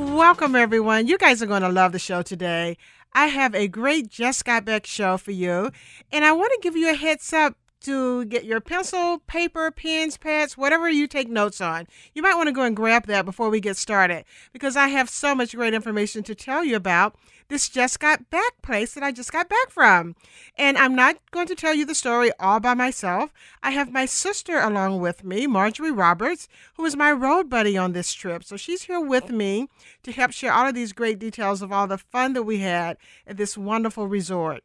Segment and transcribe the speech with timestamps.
[0.00, 1.08] Welcome, everyone.
[1.08, 2.78] You guys are going to love the show today.
[3.12, 5.70] I have a great Just Got Back show for you,
[6.10, 10.16] and I want to give you a heads up to get your pencil, paper, pens,
[10.16, 11.86] pads, whatever you take notes on.
[12.14, 15.08] You might want to go and grab that before we get started because I have
[15.08, 17.16] so much great information to tell you about
[17.50, 20.14] this just got back place that I just got back from.
[20.56, 23.32] And I'm not going to tell you the story all by myself.
[23.62, 27.92] I have my sister along with me, Marjorie Roberts, who is my road buddy on
[27.92, 28.44] this trip.
[28.44, 29.68] So she's here with me
[30.04, 32.96] to help share all of these great details of all the fun that we had
[33.26, 34.62] at this wonderful resort.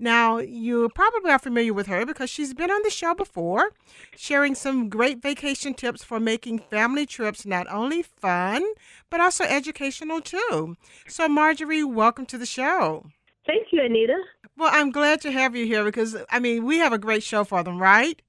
[0.00, 3.72] Now, you probably are familiar with her because she's been on the show before,
[4.16, 8.64] sharing some great vacation tips for making family trips not only fun,
[9.10, 10.76] but also educational too.
[11.08, 13.06] So, Marjorie, welcome to the show.
[13.44, 14.16] Thank you, Anita.
[14.56, 17.42] Well, I'm glad to have you here because, I mean, we have a great show
[17.42, 18.22] for them, right?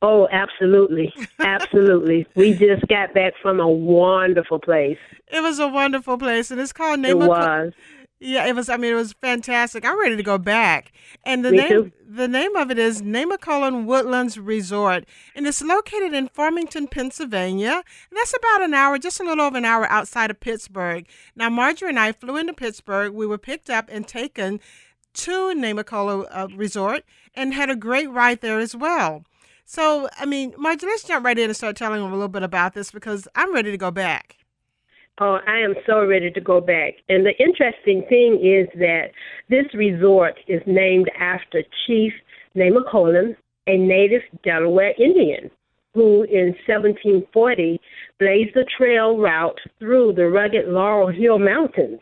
[0.00, 1.14] Oh, absolutely.
[1.38, 2.26] Absolutely.
[2.34, 4.98] we just got back from a wonderful place.
[5.28, 7.72] It was a wonderful place, and it's called Name It was.
[8.24, 8.68] Yeah, it was.
[8.68, 9.84] I mean, it was fantastic.
[9.84, 10.92] I'm ready to go back.
[11.24, 11.92] And the Me name too.
[12.08, 17.82] the name of it is Nemacolin Woodlands Resort, and it's located in Farmington, Pennsylvania.
[18.10, 21.04] And that's about an hour, just a little over an hour outside of Pittsburgh.
[21.34, 23.12] Now, Marjorie and I flew into Pittsburgh.
[23.12, 24.60] We were picked up and taken
[25.14, 29.24] to Nemacolin uh, Resort and had a great ride there as well.
[29.64, 32.42] So, I mean, Marjorie, let's jump right in and start telling them a little bit
[32.44, 34.36] about this because I'm ready to go back.
[35.20, 36.94] Oh, I am so ready to go back.
[37.08, 39.10] And the interesting thing is that
[39.50, 42.12] this resort is named after Chief
[42.56, 43.36] Nemacolin,
[43.66, 45.50] a native Delaware Indian,
[45.94, 47.78] who in 1740
[48.18, 52.00] blazed a trail route through the rugged Laurel Hill Mountains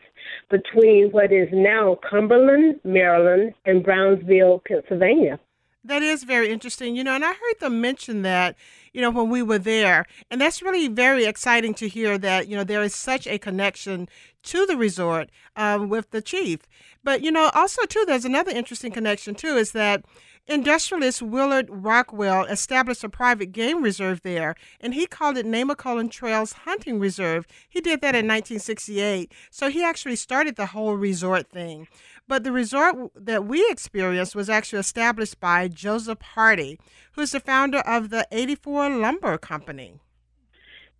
[0.49, 5.37] between what is now Cumberland, Maryland, and Brownsville, Pennsylvania.
[5.83, 6.95] That is very interesting.
[6.95, 8.55] You know, and I heard them mention that,
[8.93, 10.05] you know, when we were there.
[10.29, 14.07] And that's really very exciting to hear that, you know, there is such a connection
[14.43, 16.61] to the resort um, with the chief.
[17.03, 20.05] But, you know, also, too, there's another interesting connection, too, is that
[20.47, 26.53] industrialist Willard Rockwell established a private game reserve there, and he called it Nemacolin Trails
[26.53, 27.47] Hunting Reserve.
[27.69, 29.31] He did that in 1968.
[29.49, 31.87] So he actually started the whole resort thing.
[32.31, 36.79] But the resort that we experienced was actually established by Joseph Hardy,
[37.11, 39.99] who's the founder of the 84 Lumber Company.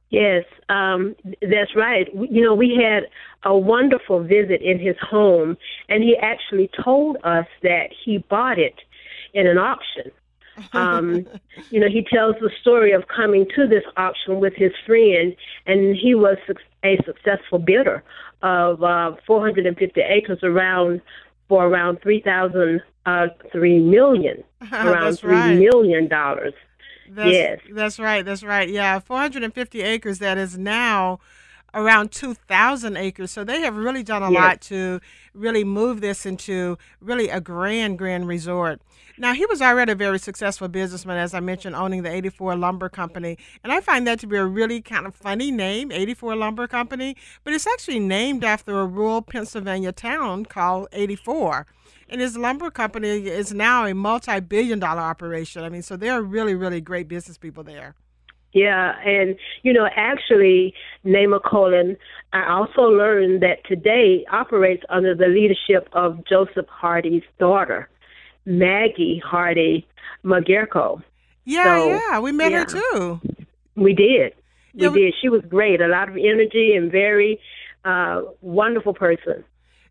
[0.09, 2.09] Yes, um, that's right.
[2.13, 3.03] You know, we had
[3.49, 5.55] a wonderful visit in his home,
[5.87, 8.75] and he actually told us that he bought it
[9.33, 10.11] in an auction.
[10.73, 11.25] Um,
[11.69, 15.35] you know, he tells the story of coming to this auction with his friend,
[15.65, 16.37] and he was
[16.83, 18.03] a successful bidder
[18.41, 21.01] of uh, 450 acres around
[21.47, 25.55] for around 3,000, uh, 3 million, around three right.
[25.57, 26.53] million dollars.
[27.09, 28.23] That's, yes, that's right.
[28.23, 28.69] That's right.
[28.69, 30.19] Yeah, 450 acres.
[30.19, 31.19] That is now
[31.73, 33.31] around 2,000 acres.
[33.31, 34.41] So they have really done a yes.
[34.41, 34.99] lot to
[35.33, 38.81] really move this into really a grand, grand resort.
[39.17, 42.89] Now, he was already a very successful businessman, as I mentioned, owning the 84 Lumber
[42.89, 43.37] Company.
[43.63, 47.15] And I find that to be a really kind of funny name, 84 Lumber Company,
[47.43, 51.67] but it's actually named after a rural Pennsylvania town called 84.
[52.09, 55.63] And his lumber company is now a multi billion dollar operation.
[55.63, 57.95] I mean, so they're really, really great business people there.
[58.53, 60.73] Yeah, and you know, actually,
[61.05, 61.95] Nemacolin,
[62.33, 67.89] I also learned that today operates under the leadership of Joseph Hardy's daughter,
[68.45, 69.87] Maggie Hardy
[70.25, 71.01] Magerko.
[71.45, 72.59] Yeah, so, yeah, we met yeah.
[72.59, 73.21] her too.
[73.75, 74.33] We did.
[74.73, 75.13] We yeah, did.
[75.21, 75.81] She was great.
[75.81, 77.39] A lot of energy and very
[77.85, 79.43] uh, wonderful person.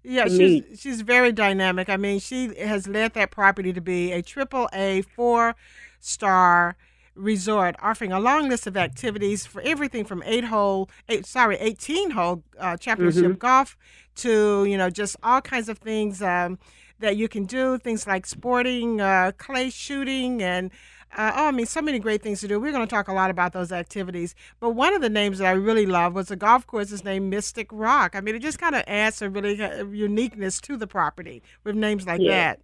[0.02, 0.78] Yeah, she's meet.
[0.78, 1.88] she's very dynamic.
[1.88, 5.54] I mean, she has led that property to be a triple A four
[5.98, 6.76] star
[7.14, 12.10] resort offering a long list of activities for everything from eight hole eight sorry 18
[12.10, 13.34] hole uh, championship mm-hmm.
[13.34, 13.76] golf
[14.14, 16.58] to you know just all kinds of things um,
[17.00, 20.70] that you can do things like sporting uh, clay shooting and
[21.16, 22.60] uh, oh, I mean, so many great things to do.
[22.60, 24.34] We're going to talk a lot about those activities.
[24.60, 27.30] But one of the names that I really love was the golf course is named
[27.30, 28.14] Mystic Rock.
[28.14, 31.74] I mean, it just kind of adds a really uh, uniqueness to the property with
[31.74, 32.54] names like yeah.
[32.54, 32.60] that.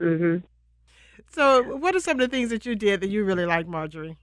[0.00, 0.44] Mm-hmm.
[1.28, 4.16] So, what are some of the things that you did that you really like, Marjorie?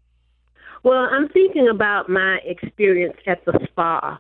[0.84, 4.18] Well, I'm thinking about my experience at the spa.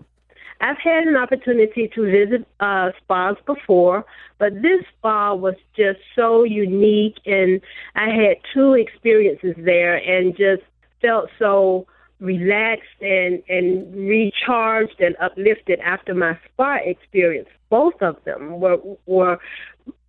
[0.62, 4.06] I've had an opportunity to visit uh, spas before,
[4.38, 7.60] but this spa was just so unique, and
[7.96, 10.64] I had two experiences there, and just
[11.02, 11.86] felt so
[12.20, 17.50] relaxed and and recharged and uplifted after my spa experience.
[17.70, 19.40] Both of them were were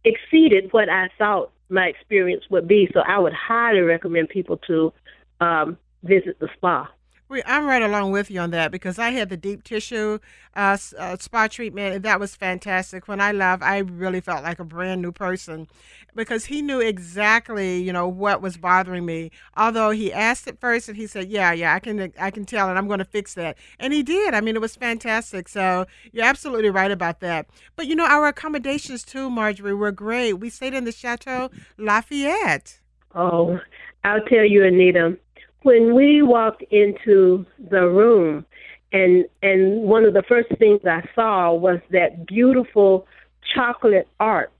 [0.04, 2.88] exceeded what I thought my experience would be.
[2.92, 4.92] So I would highly recommend people to
[5.40, 6.88] um, visit the spa.
[7.30, 10.18] I'm right along with you on that because I had the deep tissue
[10.54, 13.08] uh, uh, spa treatment, and that was fantastic.
[13.08, 15.66] When I left, I really felt like a brand new person
[16.14, 19.30] because he knew exactly, you know, what was bothering me.
[19.56, 22.68] Although he asked it first, and he said, "Yeah, yeah, I can, I can tell,
[22.68, 24.34] and I'm going to fix that," and he did.
[24.34, 25.48] I mean, it was fantastic.
[25.48, 27.46] So you're absolutely right about that.
[27.74, 30.34] But you know, our accommodations too, Marjorie, were great.
[30.34, 32.80] We stayed in the Chateau Lafayette.
[33.14, 33.58] Oh,
[34.04, 35.16] I'll tell you, Anita
[35.64, 38.44] when we walked into the room
[38.93, 43.06] and and one of the first things I saw was that beautiful
[43.55, 44.52] chocolate art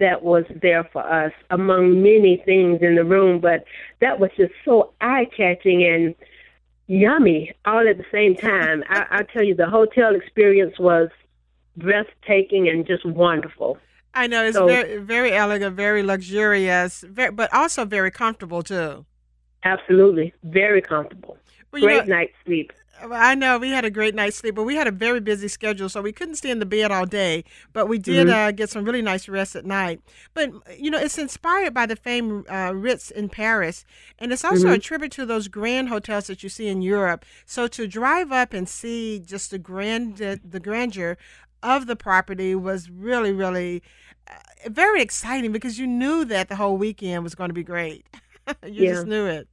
[0.00, 3.64] that was there for us among many things in the room, but
[4.00, 6.14] that was just so eye catching and
[6.88, 8.82] yummy all at the same time.
[8.88, 11.10] I, I tell you, the hotel experience was
[11.76, 13.78] breathtaking and just wonderful.
[14.14, 19.06] I know it's so, very very elegant, very luxurious, very, but also very comfortable too.
[19.64, 20.32] Absolutely.
[20.42, 21.36] Very comfortable.
[21.72, 22.72] Well, great know, night's sleep.
[23.02, 25.88] I know we had a great night's sleep, but we had a very busy schedule,
[25.88, 27.44] so we couldn't stay in the bed all day.
[27.72, 28.48] But we did mm-hmm.
[28.48, 30.00] uh, get some really nice rest at night.
[30.34, 33.84] But you know, it's inspired by the famed uh, Ritz in Paris,
[34.18, 34.74] and it's also mm-hmm.
[34.74, 37.24] a tribute to those grand hotels that you see in Europe.
[37.46, 41.16] So to drive up and see just the grand the grandeur
[41.62, 43.82] of the property was really, really
[44.28, 44.34] uh,
[44.68, 48.06] very exciting because you knew that the whole weekend was going to be great.
[48.66, 48.92] you yeah.
[48.92, 49.48] just knew it.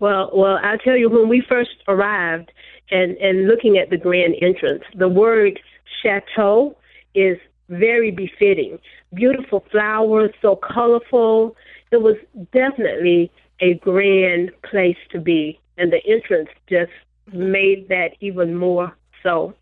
[0.00, 2.52] Well, well, I'll tell you when we first arrived
[2.90, 5.58] and and looking at the grand entrance, the word
[6.02, 6.76] chateau
[7.14, 7.38] is
[7.68, 8.78] very befitting.
[9.14, 11.56] Beautiful flowers, so colorful.
[11.90, 12.16] It was
[12.52, 13.30] definitely
[13.60, 16.92] a grand place to be, and the entrance just
[17.32, 19.54] made that even more so.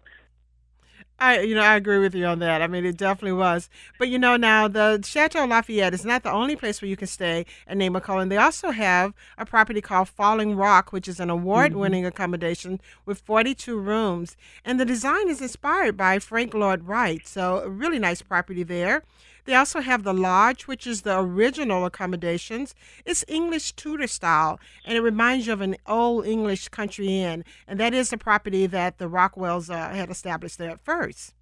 [1.18, 2.60] I, you know, I agree with you on that.
[2.60, 3.70] I mean, it definitely was.
[3.98, 7.06] But you know, now the Chateau Lafayette is not the only place where you can
[7.06, 8.28] stay in Nemacolin.
[8.28, 12.08] They also have a property called Falling Rock, which is an award-winning mm-hmm.
[12.08, 17.26] accommodation with 42 rooms, and the design is inspired by Frank Lloyd Wright.
[17.26, 19.02] So, a really nice property there.
[19.46, 22.74] They also have the lodge, which is the original accommodations.
[23.04, 27.44] It's English Tudor style, and it reminds you of an old English country inn.
[27.66, 31.32] And that is the property that the Rockwells uh, had established there at 1st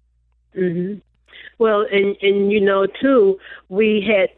[0.55, 0.99] Mm-hmm.
[1.57, 3.37] Well, and and you know too,
[3.67, 4.29] we had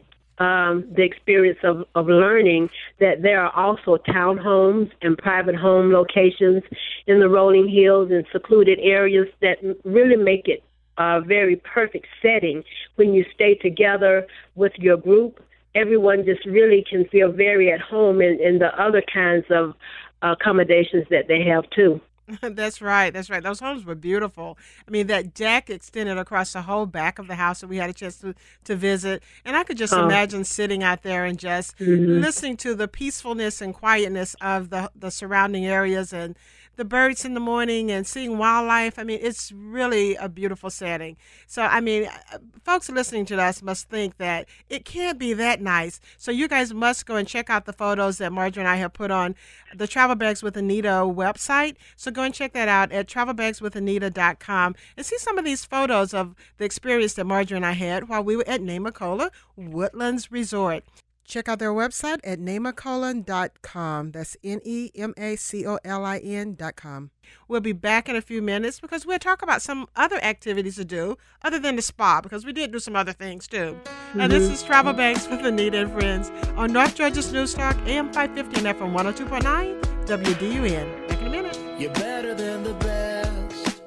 [0.44, 2.70] um, the experience of, of learning
[3.00, 6.62] that there are also townhomes and private home locations
[7.06, 10.62] in the rolling hills and secluded areas that really make it
[10.98, 12.64] a very perfect setting
[12.96, 15.42] when you stay together with your group.
[15.74, 19.74] Everyone just really can feel very at home in, in the other kinds of
[20.22, 22.00] accommodations that they have too.
[22.42, 23.12] that's right.
[23.12, 23.42] That's right.
[23.42, 24.58] Those homes were beautiful.
[24.86, 27.90] I mean, that deck extended across the whole back of the house that we had
[27.90, 28.34] a chance to,
[28.64, 29.22] to visit.
[29.44, 30.04] And I could just oh.
[30.04, 32.20] imagine sitting out there and just mm-hmm.
[32.20, 36.36] listening to the peacefulness and quietness of the, the surrounding areas and
[36.78, 39.00] the birds in the morning and seeing wildlife.
[39.00, 41.16] I mean, it's really a beautiful setting.
[41.48, 45.60] So, I mean, uh, folks listening to us must think that it can't be that
[45.60, 46.00] nice.
[46.16, 48.92] So, you guys must go and check out the photos that Marjorie and I have
[48.92, 49.34] put on
[49.74, 51.74] the Travel Bags with Anita website.
[51.96, 56.36] So, go and check that out at travelbagswithanita.com and see some of these photos of
[56.58, 60.84] the experience that Marjorie and I had while we were at Nemacolin Woodlands Resort.
[61.28, 64.12] Check out their website at nemacolin.com.
[64.12, 67.10] That's N E M A C O L I N.com.
[67.46, 70.86] We'll be back in a few minutes because we'll talk about some other activities to
[70.86, 73.78] do other than the spa because we did do some other things too.
[73.84, 74.20] Mm-hmm.
[74.20, 78.06] And this is Travel Bags with Anita and Friends on North Georgia's News Talk, AM
[78.06, 81.08] 550 and FM 102.9, WDUN.
[81.08, 81.58] Back in a minute.
[81.78, 83.82] You're better than the best.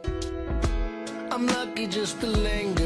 [1.31, 2.80] I'm lucky just to linger